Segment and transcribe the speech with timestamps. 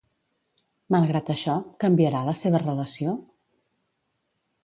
[0.95, 3.15] Malgrat això, canviarà la seva relació?